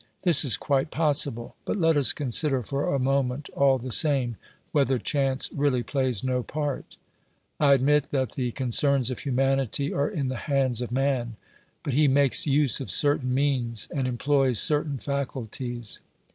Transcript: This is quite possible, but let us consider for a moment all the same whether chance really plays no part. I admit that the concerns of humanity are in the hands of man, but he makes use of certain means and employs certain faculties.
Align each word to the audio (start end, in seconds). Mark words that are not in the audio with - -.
This 0.23 0.43
is 0.43 0.57
quite 0.57 0.89
possible, 0.89 1.55
but 1.63 1.77
let 1.77 1.95
us 1.95 2.11
consider 2.11 2.63
for 2.63 2.91
a 2.91 2.97
moment 2.97 3.49
all 3.51 3.77
the 3.77 3.91
same 3.91 4.35
whether 4.71 4.97
chance 4.97 5.51
really 5.53 5.83
plays 5.83 6.23
no 6.23 6.41
part. 6.41 6.97
I 7.59 7.75
admit 7.75 8.09
that 8.09 8.31
the 8.31 8.49
concerns 8.49 9.11
of 9.11 9.19
humanity 9.19 9.93
are 9.93 10.09
in 10.09 10.27
the 10.27 10.37
hands 10.49 10.81
of 10.81 10.91
man, 10.91 11.35
but 11.83 11.93
he 11.93 12.07
makes 12.07 12.47
use 12.47 12.79
of 12.79 12.89
certain 12.89 13.31
means 13.31 13.87
and 13.93 14.07
employs 14.07 14.57
certain 14.57 14.97
faculties. 14.97 15.99